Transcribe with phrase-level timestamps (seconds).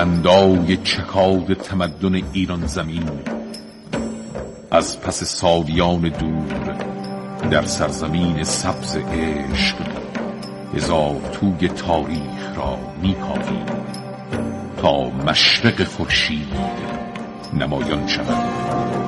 [0.00, 3.10] بلندای چکاد تمدن ایران زمین.
[4.70, 6.76] از پس سالیان دور
[7.50, 9.76] در سرزمین سبز عشق
[10.74, 13.66] هزار توی تاریخ را میکاویم
[14.82, 16.48] تا مشرق خورشید
[17.54, 18.99] نمایان شود.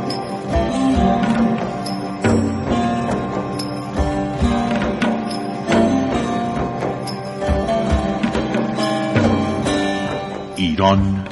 [10.83, 11.27] ایران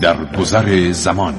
[0.00, 1.34] در گذر زمان.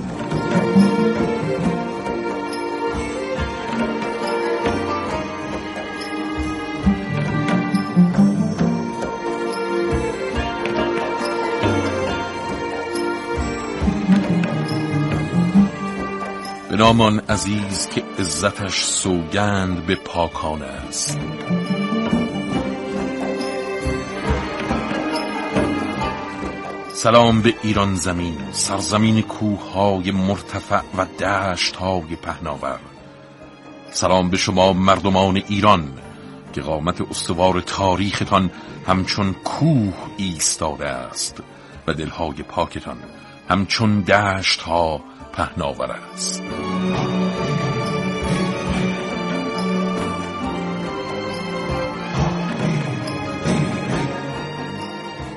[16.70, 21.20] به نامان عزیز که عزتش سوگند به پاکانه است.
[27.04, 32.80] سلام به ایران زمین سرزمین کوههای مرتفع و دشتهای پهناور.
[33.92, 35.94] سلام به شما مردمان ایران
[36.54, 38.52] که قامت استوار تاریختان
[38.88, 41.44] همچون کوه ایستاده است
[41.88, 42.98] و دلهای پاکتان
[43.50, 45.02] همچون دشتها
[45.34, 46.44] پهناور است.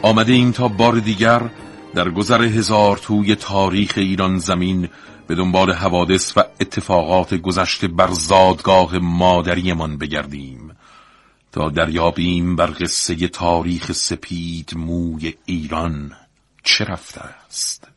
[0.07, 1.51] آمده ایم تا بار دیگر
[1.95, 4.89] در گذر هزار توی تاریخ ایران زمین
[5.27, 10.77] به دنبال حوادث و اتفاقات گذشته بر زادگاه مادریمان بگردیم
[11.53, 16.13] تا دریابیم بر قصه تاریخ سپید موی ایران
[16.63, 17.89] چه رفته است.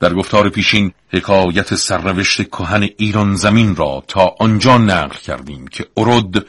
[0.00, 6.46] در گفتار پیشین حکایت سرنوشت کهن ایران زمین را تا آنجا نقل کردیم که ارد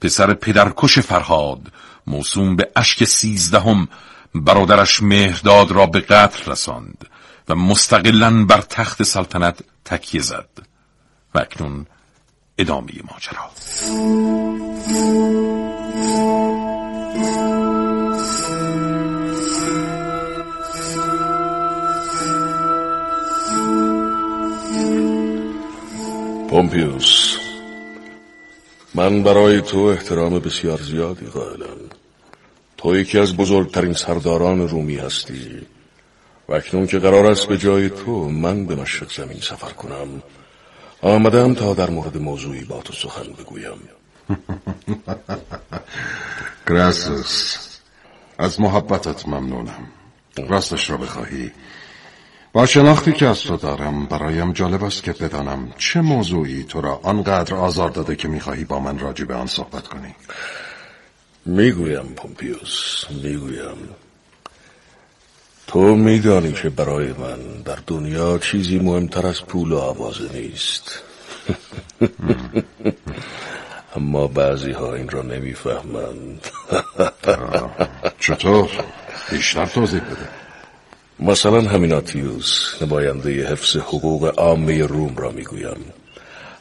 [0.00, 1.72] پسر پدرکش فرهاد
[2.06, 3.88] موسوم به اشک سیزدهم
[4.34, 7.06] برادرش مهرداد را به قتل رساند
[7.48, 10.48] و مستقلا بر تخت سلطنت تکیه زد
[11.34, 11.86] و اکنون
[12.58, 13.50] ادامه ماجرا.
[26.50, 27.19] پومپیوس
[28.94, 31.78] من برای تو احترام بسیار زیادی قائلم.
[32.76, 35.66] تو یکی از بزرگترین سرداران رومی هستی.
[36.48, 40.22] و اکنون که قرار است به جای تو من به مشرق زمین سفر کنم.
[41.02, 43.80] آمدم تا در مورد موضوعی با تو سخن بگویم.
[46.68, 47.56] گراسوس
[48.38, 49.88] از محبتت ممنونم.
[50.48, 51.52] راستش را بخواهی.
[52.52, 57.00] با شناختی که از تو دارم برایم جالب است که بدانم چه موضوعی تو را
[57.02, 60.14] آنقدر آزار داده که می‌خواهی با من راجع به آن صحبت کنی.
[61.46, 63.76] می‌گویم پومپیوس می‌گویم.
[65.66, 71.02] تو میدانی که برای من در دنیا چیزی مهمتر از پول و آوازه نیست.
[73.96, 76.46] اما بعضی ها این را نمی‌فهمند.
[78.20, 78.70] چطور؟
[79.30, 80.28] بیشتر توضیح بده.
[81.22, 85.76] مثلا همیناتیوس نماینده حفظ حقوق عامه روم را می‌گویم.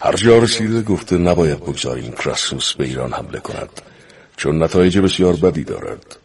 [0.02, 3.70] هر جا رسیده گفته نباید بگذاریم کراسوس به ایران حمله کند
[4.38, 6.16] چون نتایج بسیار بدی دارد.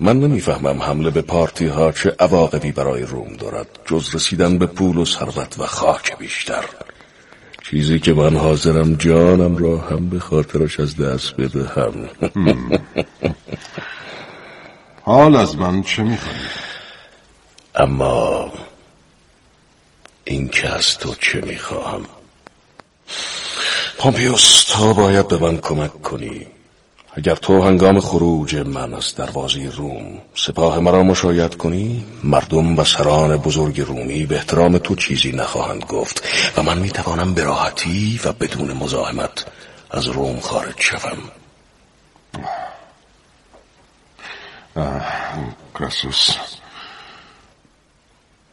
[0.00, 4.96] من نمی‌فهمم حمله به پارتی ها چه عواقبی برای روم دارد جز رسیدن به پول
[4.96, 6.64] و ثروت و خاک بیشتر.
[7.70, 11.94] چیزی که من حاضرم جانم را هم به خاطرش از دست بدهم.
[15.02, 16.73] حال از من چه میخوایی؟
[17.76, 18.52] اما
[20.24, 22.06] این که از تو چه می‌خواهم؟
[23.98, 26.46] پومپیوس تو باید به من کمک کنی.
[27.12, 33.36] اگر تو هنگام خروج من از دروازه روم سپاه مرا مشایت کنی مردم و سران
[33.36, 38.72] بزرگ رومی به احترام تو چیزی نخواهند گفت و من می‌توانم به راحتی و بدون
[38.72, 39.44] مزاحمت
[39.90, 41.18] از روم خارج شوم.
[45.78, 46.30] کراسوس.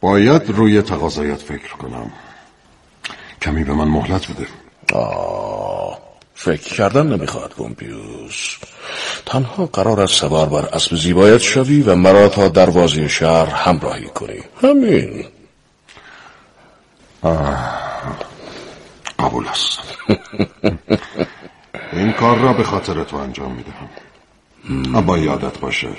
[0.02, 2.12] باید روی تقاضایت فکر کنم.
[3.42, 4.46] کمی به من مهلت بده.
[4.92, 5.98] آه
[6.34, 8.58] فکر کردن نمی‌خواد پومپیوس.
[9.26, 14.40] تنها قرار است سوار بر اسب زیبایت شوی و مرا تا دروازه شهر همراهی کنی.
[14.62, 15.24] همین.
[19.18, 19.78] قبول است.
[21.92, 23.88] این کار را به خاطر تو انجام می‌دهم.
[24.96, 25.96] اما یادت باشد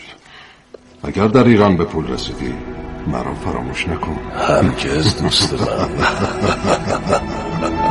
[1.04, 2.54] اگر در ایران به پول رسیدی
[3.08, 4.18] مرا فراموش نکن.
[4.36, 5.90] هرگز دوست من.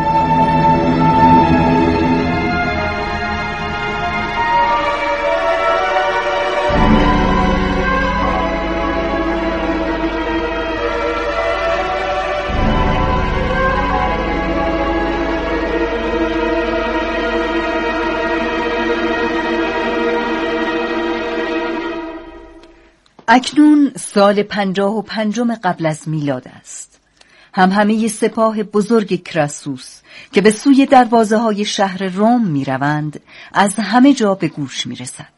[23.34, 27.00] اکنون سال پنجاه و پنجم قبل از میلاد است
[27.54, 30.00] هم همه سپاه بزرگ کراسوس
[30.32, 33.20] که به سوی دروازه های شهر روم می روند
[33.52, 35.32] از همه جا به گوش می رسد.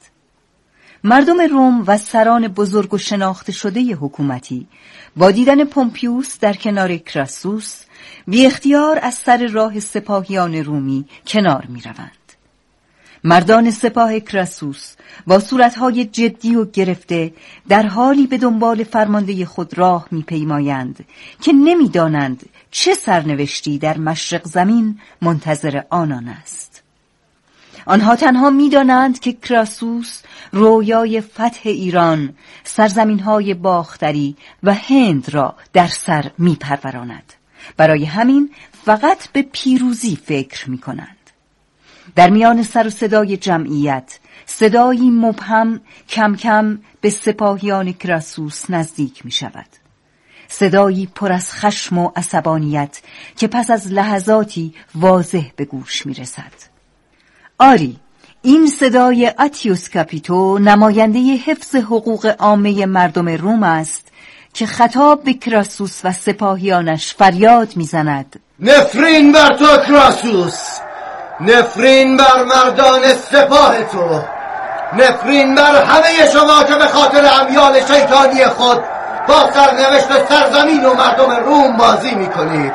[1.04, 4.66] مردم روم و سران بزرگ و شناخته شده حکومتی
[5.16, 7.80] با دیدن پومپیوس در کنار کراسوس
[8.26, 12.23] بی اختیار از سر راه سپاهیان رومی کنار می روند.
[13.26, 14.94] مردان سپاه کراسوس
[15.26, 17.32] با صورتهای جدی و گرفته
[17.68, 21.04] در حالی به دنبال فرمانده خود راه میپیمایند
[21.40, 26.82] که نمی‌دانند چه سرنوشتی در مشرق زمین منتظر آنان است
[27.86, 30.22] آنها تنها می‌دانند که کراسوس
[30.52, 32.34] رویای فتح ایران
[32.64, 37.32] سرزمین های باختری و هند را در سر میپروراند
[37.76, 38.50] برای همین
[38.84, 41.23] فقط به پیروزی فکر می کنند.
[42.16, 49.30] در میان سر و صدای جمعیت صدایی مبهم کم کم به سپاهیان کراسوس نزدیک می
[49.30, 49.66] شود.
[50.48, 53.00] صدایی پر از خشم و عصبانیت
[53.36, 56.52] که پس از لحظاتی واضح به گوش می رسد.
[57.58, 57.96] آری
[58.42, 64.08] این صدای اتیوس کاپیتو نماینده حفظ حقوق عامه مردم روم است
[64.54, 70.78] که خطاب به کراسوس و سپاهیانش فریاد می‌زند نفرین بر تو کراسوس
[71.40, 74.20] نفرین بر مردان سپاه تو.
[74.92, 78.82] نفرین بر همه شما که به خاطر امیال شیطانی خود
[79.28, 82.72] با سرنوشت سرزمین و مردم روم بازی می‌کنید.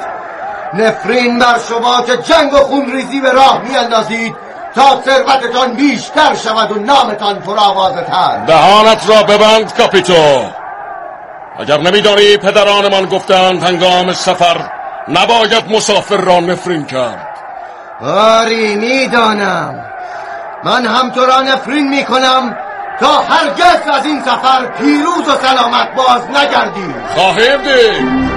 [0.73, 4.35] نفرین بر شما که جنگ و خونریزی به راه میاندازید
[4.75, 8.37] تا ثروتتان بیشتر شود و نامتان پرآوازتر.
[8.47, 10.43] دهانت را ببند کاپیتو
[11.59, 14.57] اگر نمیدانی پدرانمان گفتند هنگام سفر
[15.07, 17.28] نباید مسافر را نفرین کرد.
[18.01, 19.85] آری می‌دانم.
[20.63, 22.57] من هم تو را نفرین می‌کنم
[22.99, 26.95] تا هرگز از این سفر پیروز و سلامت باز نگردی.
[27.15, 28.28] خواهیم دید.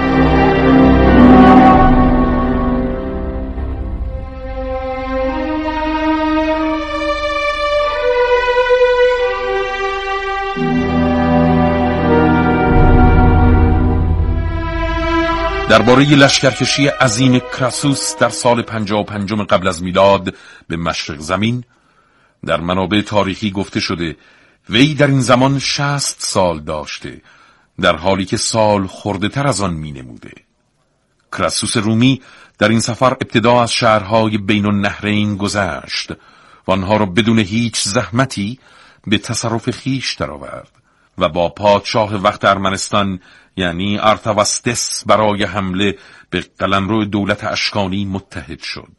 [15.73, 20.35] درباره لشکرکشی عظیم کراسوس در سال 55 قبل از میلاد
[20.67, 21.63] به مشرق زمین
[22.45, 24.17] در منابع تاریخی گفته شده
[24.69, 27.21] وی در این زمان شست سال داشته
[27.81, 30.31] در حالی که سال خورده تر از آن می نموده.
[31.31, 32.21] کراسوس رومی
[32.57, 36.11] در این سفر ابتدا از شهرهای بین النهرین گذشت
[36.67, 38.59] و آنها را بدون هیچ زحمتی
[39.07, 40.71] به تصرف خیش درآورد
[41.17, 43.19] و با پادشاه وقت ارمنستان
[43.57, 45.97] یعنی ارتوستس برای حمله
[46.29, 48.91] به قلمرو دولت اشکانی متحد شد.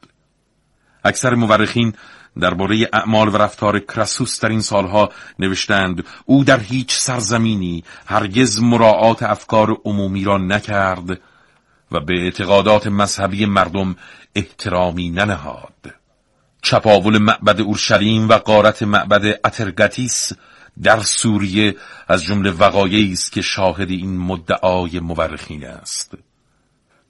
[1.05, 1.93] اکثر مورخین
[2.41, 9.23] درباره اعمال و رفتار کراسوس در این سالها نوشتند او در هیچ سرزمینی هرگز مراعات
[9.23, 11.11] افکار عمومی را نکرد
[11.93, 13.97] و به اعتقادات مذهبی مردم
[14.35, 15.95] احترامی ننهاد.
[16.63, 20.33] چپاول معبد اورشلیم و قارت معبد اترگتیس
[20.83, 21.77] در سوریه
[22.09, 26.15] از جمله وقایعی است که شاهد این مدعای مورخین است.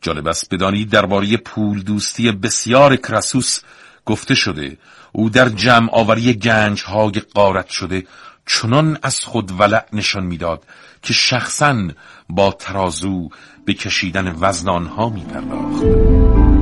[0.00, 3.61] جالب است بدانید درباره پول دوستی بسیار کراسوس
[4.06, 4.78] گفته شده.
[5.12, 8.06] او در جمع آوری گنج های قارت شده.
[8.47, 10.64] چنان از خود ولع نشان می‌داد
[11.02, 11.88] که شخصا
[12.28, 13.28] با ترازو
[13.64, 16.53] به کشیدن وزن آنها می پرداخت.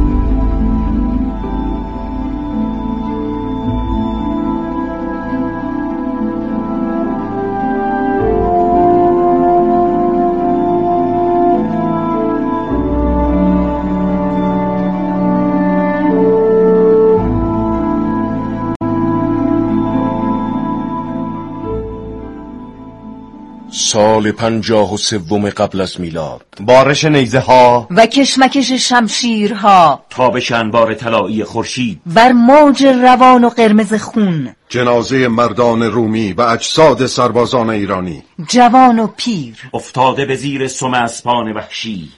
[23.93, 26.47] سال پنجاه و سوم قبل از میلاد.
[26.61, 30.05] بارش نیزه ها و کشمکش شمشیرها.
[30.11, 32.01] تابش انبار طلایی خورشید.
[32.07, 34.55] بر موج روان و قرمز خون.
[34.69, 38.23] جنازه مردان رومی و اجساد سربازان ایرانی.
[38.49, 39.57] جوان و پیر.
[39.75, 42.09] افتاده به زیر سم اسپان وحشی.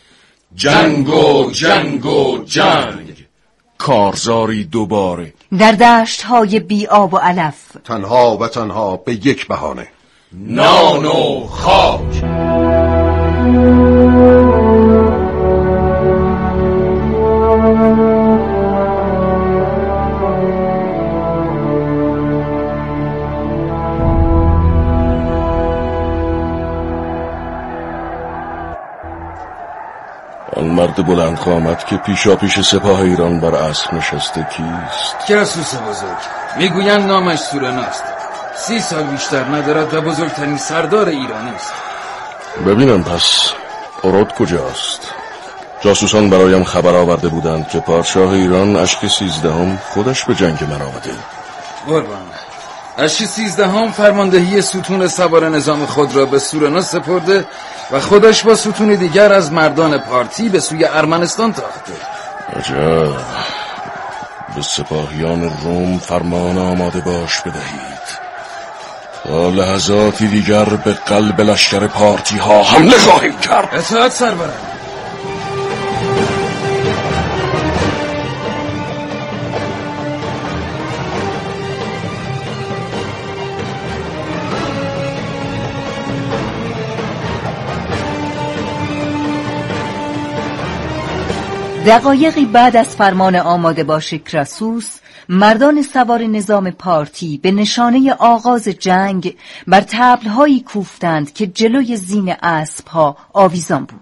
[0.54, 3.26] جنگ و جنگ و جنگ.
[3.78, 5.33] کارزاری دوباره.
[5.59, 7.57] در دشت های بی آب و علف.
[7.85, 9.88] تنها و تنها به یک بهانه.
[10.41, 12.25] نان و خاک
[30.57, 36.19] آن مرد بلند قامت که پیشا پیش سپاه ایران بر اسب نشسته کیست؟ کراسوس بزرگ
[36.59, 38.13] می‌گویند نامش سورناست
[38.57, 41.73] سی سال بیشتر ندارد و بزرگترین سردار ایرانی است.
[42.67, 43.53] ببینم پس
[44.03, 45.01] اورود کجاست؟
[45.81, 51.11] جاسوسان برایم خبر آورده بودند که پادشاه ایران اشک سیزدهم خودش به جنگ من آمده.
[51.87, 52.23] قربان.
[52.99, 57.47] اشک سیزدهم فرماندهی ستون سوار نظام خود را به سورنا سپرده
[57.91, 61.93] و خودش با ستون دیگر از مردان پارتی به سوی ارمنستان تاخته.
[62.57, 63.17] عجب.
[64.57, 67.94] به سپاهیان روم فرمان آماده باش بدهید.
[69.25, 73.69] تا لحظاتی دیگر به قلب لشکر پارتی ها حمله خواهیم کرد.
[73.73, 74.75] اطاعت سرورم
[91.87, 99.37] دقایقی بعد از فرمان آماده باش کراسوس مردان سوار نظام پارتی به نشانه آغاز جنگ
[99.66, 104.00] بر تبلهایی کوفتند که جلوی زین اسبها آویزان بود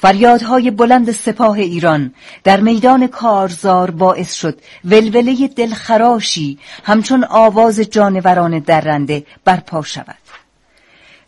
[0.00, 9.26] فریادهای بلند سپاه ایران در میدان کارزار باعث شد ولوله دلخراشی همچون آواز جانوران درنده
[9.44, 10.14] برپا شود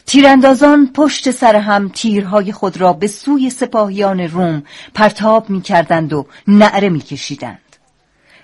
[0.07, 4.63] تیراندازان پشت سر هم تیرهای خود را به سوی سپاهیان روم
[4.95, 7.70] پرتاب می کردند و نعره می کشیدند.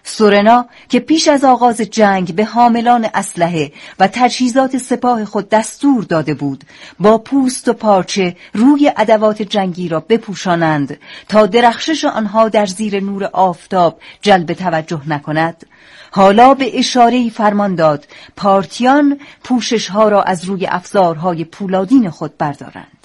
[0.08, 6.34] سورنا که پیش از آغاز جنگ به حاملان اسلحه و تجهیزات سپاه خود دستور داده
[6.34, 6.64] بود
[7.00, 10.98] با پوست و پارچه روی ادوات جنگی را بپوشانند
[11.28, 15.66] تا درخشش آنها در زیر نور آفتاب جلب توجه نکند.
[16.10, 22.95] حالا به اشاره فرمان داد پارتیان پوشش ها را از روی افزارهای پولادین خود بردارند.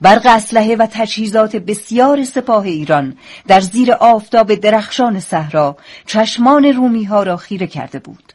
[0.00, 3.16] برق اسلحه و تجهیزات بسیار سپاه ایران
[3.48, 8.32] در زیر آفتاب درخشان صحرا چشمان رومی ها را خیره کرده بود.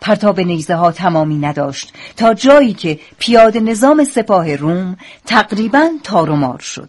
[0.00, 4.96] پرتاب نیزه ها تمامی نداشت تا جایی که پیاده نظام سپاه روم
[5.26, 6.88] تقریبا تارومار شد.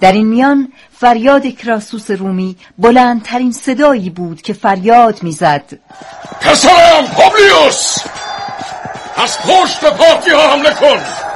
[0.00, 5.78] در این میان فریاد کراسوس رومی بلندترین صدایی بود که فریاد می‌زد.
[6.40, 7.98] پسرم پابلیوس!
[9.16, 11.27] از پشت به پارتی ها حمله کن!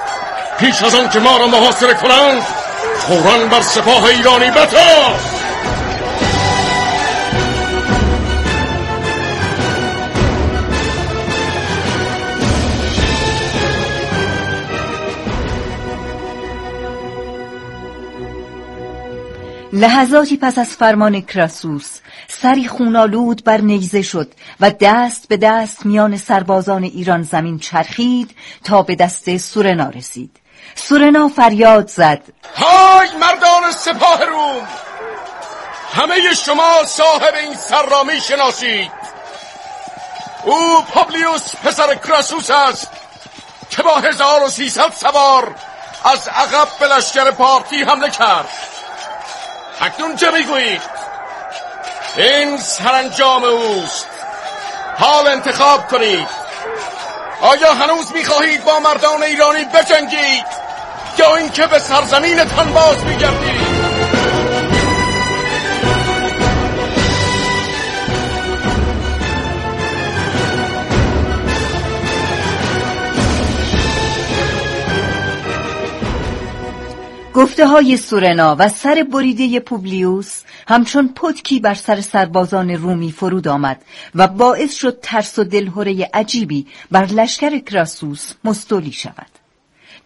[0.62, 2.42] پیش از آن که ما را محاصره کنند
[2.98, 5.42] فورا بر سپاه ایرانی بتاز
[19.72, 26.16] لحظاتی پس از فرمان کراسوس سری خونالود بر نیزه شد و دست به دست میان
[26.16, 28.30] سربازان ایران زمین چرخید
[28.64, 30.41] تا به دست سورنا رسید.
[30.74, 32.20] سورنا فریاد زد.
[32.56, 34.68] های مردان سپاه روم
[35.94, 38.90] همه شما صاحب این سر را می شناسید.
[40.44, 42.90] او پابلیوس پسر کراسوس است
[43.70, 45.54] که با هزار و سیصد سوار
[46.04, 48.48] از عقب به لشکر پارتی حمله کرد.
[49.80, 50.82] اکنون چه می‌گویید؟
[52.16, 54.06] این سرانجام اوست.
[54.98, 56.41] حال انتخاب کنید.
[57.42, 60.44] آیا هنوز می‌خواهید با مردان ایرانی بجنگید
[61.18, 63.71] یا اینکه به سرزمینتان باز میگردید؟
[77.34, 83.82] گفته های سورنا و سر بریده پوبلیوس همچون پتکی بر سر سربازان رومی فرود آمد
[84.14, 89.26] و باعث شد ترس و دلهوره عجیبی بر لشکر کراسوس مستولی شود.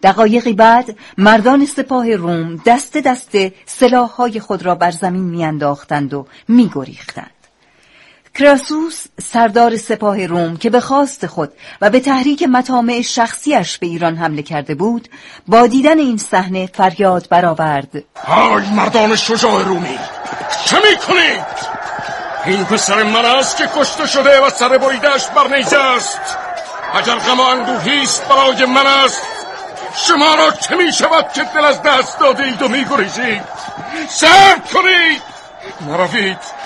[0.03, 3.31] دقایقی بعد مردان سپاه روم دست دست
[3.65, 7.36] سلاحهای خود را بر زمین میانداختند و میگریختند.
[8.37, 11.51] کراسوس سردار سپاه روم که به خواست خود
[11.81, 15.09] و به تحریک مطامع شخصیش به ایران حمله کرده بود
[15.47, 18.03] با دیدن این صحنه فریاد برآورد.
[18.15, 19.99] های مردان شجاع رومی
[20.65, 21.45] چه می‌کنید؟
[22.45, 26.21] این پسر من است که کشته شده و سر بر نیزه است.
[26.93, 29.21] اگر غم اندوهی است برای من است
[30.07, 33.41] شما را چه می شود که دل از دست داده اید و می گریزید
[34.09, 35.21] سرد کنید!
[35.87, 36.56] نروید!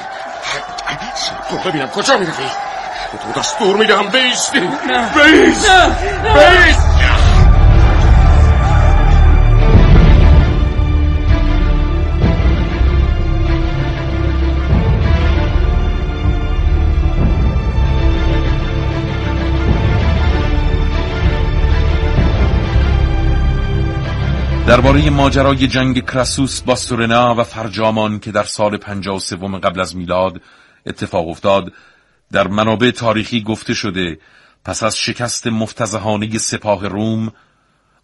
[1.52, 2.46] تو ببینم کجا می‌روی
[3.12, 4.60] به تو دستور می‌دهم بیستی.
[4.60, 5.70] بیست.
[6.34, 6.92] بیست.
[24.68, 30.42] درباره ماجرای جنگ کراسوس با سورنا و فرجامان که در سال 53 قبل از میلاد
[30.86, 31.74] اتفاق افتاد.
[32.32, 34.20] در منابع تاریخی گفته شده
[34.66, 37.34] پس از شکست مفتزهانه سپاه روم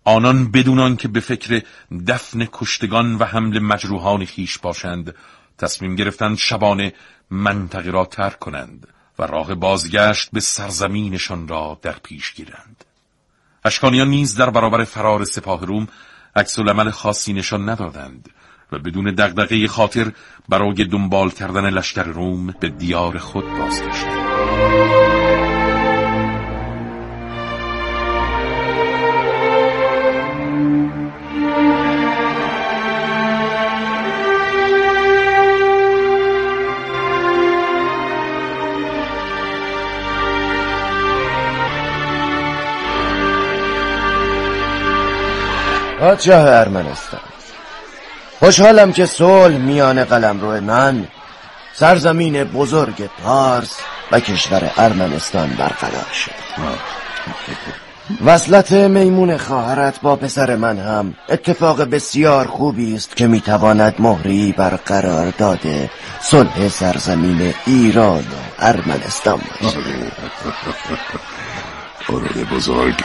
[0.03, 1.61] آنان بدون که به فکر
[2.07, 5.15] دفن کشتگان و حمل مجروحان خیش باشند
[5.57, 6.93] تصمیم گرفتند شبانه
[7.29, 8.87] منطقه را ترک کنند
[9.19, 12.85] و راه بازگشت به سرزمینشان را در پیش گیرند.
[13.65, 15.87] اشکانیان نیز در برابر فرار سپاه روم
[16.35, 16.59] عکس
[16.91, 18.29] خاصی نشان ندادند.
[18.71, 20.11] و بدون دغدغه خاطر
[20.49, 24.27] برای دنبال کردن لشکر روم به دیار خود بازگشتند
[45.99, 47.36] پادشاه ارمنستان.
[48.39, 51.07] خوشحالم که صلح میان قلمرو من
[51.73, 53.77] سرزمین بزرگ پارس
[54.11, 56.31] و کشور ارمنستان برقرار شد.
[58.25, 65.33] وصلت میمون خواهرت با پسر من هم اتفاق بسیار خوبی است که می‌تواند مهری برقرار
[65.37, 65.89] داده
[66.21, 68.21] صلح سرزمین ایران و
[68.59, 69.79] ارمنستان باشد.
[72.55, 72.95] بزرگ.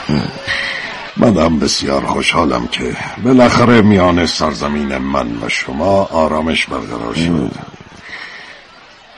[1.17, 7.51] منم بسیار خوشحالم که بالاخره میان سرزمین من و شما آرامش برقرار شد.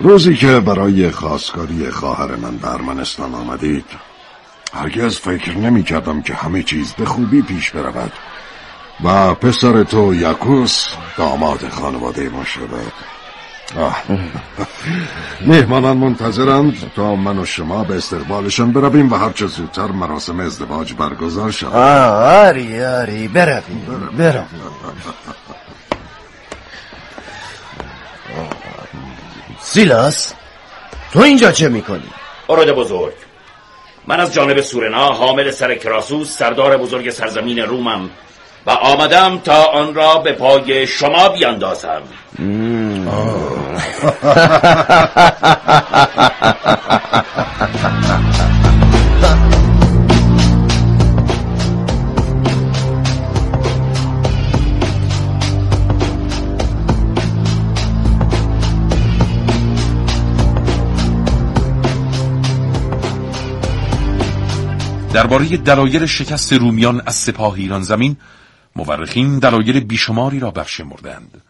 [0.00, 3.84] روزی که برای خواستگاری خواهر من به ارمنستان آمدید
[4.74, 8.12] هرگز فکر نمی کردم که همه چیز به خوبی پیش برود
[9.04, 10.86] و پسر تو یکوس
[11.16, 12.44] داماد خانواده ما
[15.40, 21.50] مهمانان منتظرند تا من و شما به استقبالشان برویم و هرچه زودتر مراسم ازدواج برگزار
[21.50, 24.46] شد آری آری برویم برویم
[29.61, 30.35] سیلاس
[31.12, 32.11] تو اینجا چه می‌کنی؟
[32.48, 33.14] اراد بزرگ.
[34.07, 38.11] من از جانب سورنا حامل سر کراسوس سردار بزرگ سرزمین رومم.
[38.66, 42.03] و آمدم تا آن را به پای شما بیاندازم.
[65.12, 68.16] درباره دلایل شکست رومیان از سپاه ایران زمین
[68.76, 71.42] مورخین دلایل بیشماری را برشمردند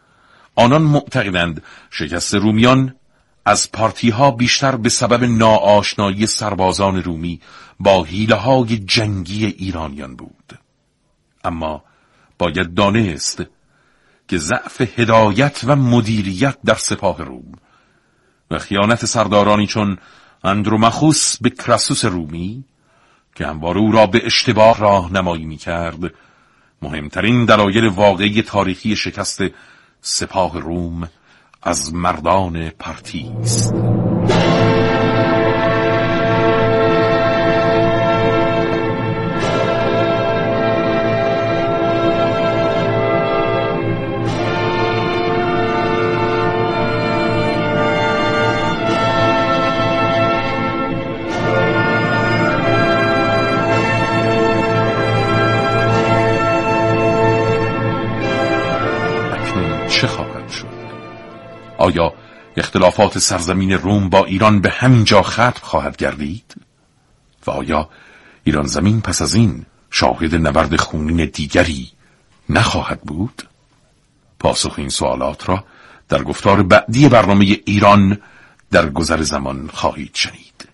[0.57, 2.95] آنان معتقدند شکست رومیان
[3.47, 7.41] از پارتی ها بیشتر به سبب ناآشنایی سربازان رومی
[7.81, 10.59] با حیله های جنگی ایرانیان بود.
[11.45, 11.85] اما
[12.39, 13.43] باید دانست
[14.29, 17.53] که ضعف هدایت و مدیریت در سپاه روم
[18.51, 19.99] و خیانت سردارانی چون
[20.45, 22.65] اندرومخوس به کراسوس رومی
[23.35, 26.15] که همواره او را به اشتباه راهنمایی می کرد
[26.85, 29.43] مهمترین دلایل واقعی تاریخی شکست
[30.01, 31.09] سپاه روم
[31.63, 33.75] از مردان پرتی است
[61.85, 62.13] آیا
[62.57, 66.55] اختلافات سرزمین روم با ایران به همین جا ختم خواهد گردید؟
[67.47, 67.89] و آیا
[68.45, 71.91] ایران زمین پس از این شاهد نبرد خونین دیگری
[72.49, 73.43] نخواهد بود؟
[74.39, 75.65] پاسخ این سوالات را
[76.09, 78.19] در گفتار بعدی برنامه ایران
[78.71, 80.69] در گذر زمان خواهید شنید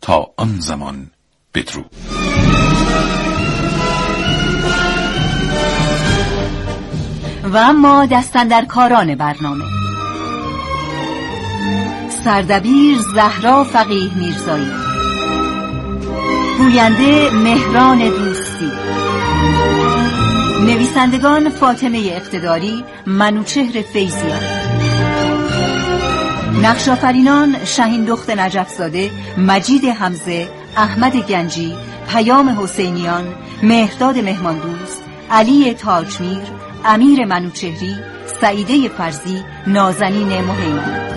[0.00, 1.10] تا آن زمان
[1.54, 1.90] بدرود
[7.44, 9.83] و اما دستن در کاران برنامه
[12.24, 14.70] سردبیر زهرا فقیه میرزایی.
[16.58, 18.72] گوینده مهران دوستی.
[20.66, 24.42] نویسندگان فاطمه اقتداری منوچهر فیزیان
[26.62, 31.74] نقشافرینان شهین دخت نجفزاده مجید حمزه احمد گنجی
[32.12, 33.24] پیام حسینیان
[33.62, 36.42] مهرداد مهماندوست علی تاجمیر
[36.84, 37.94] امیر منوچهری
[38.40, 41.13] سعیده فرزی نازنین مهیمن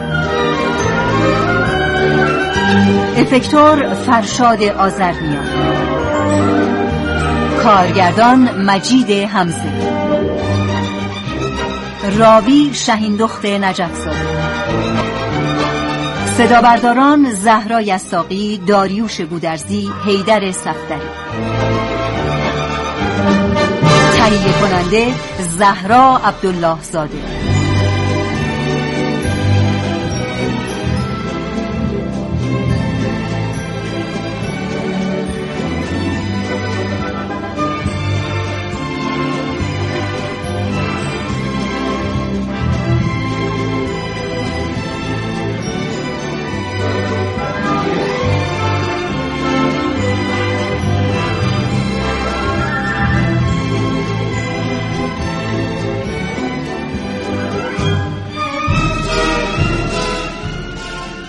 [3.17, 5.41] افکتور فرشاد آزرنیا
[7.63, 9.97] کارگردان مجید همزه
[12.17, 14.37] راوی شهیندخت نجفزاده
[16.37, 21.09] صدا برداران زهرا یساقی داریوش گودرزی حیدر صفدری.
[24.17, 25.13] تهیه کننده
[25.57, 27.46] زهرا عبدالله زاده